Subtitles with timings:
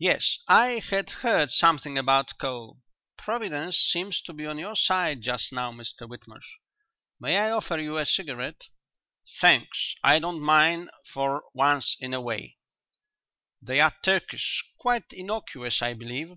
[0.00, 2.78] Yes, I had heard something about coal.
[3.16, 6.54] Providence seems to be on your side just now, Mr Whitmarsh.
[7.20, 8.62] May I offer you a cigarette?"
[9.40, 12.56] "Thanks, I don't mind for once in a way."
[13.62, 16.36] "They're Turkish; quite innocuous, I believe."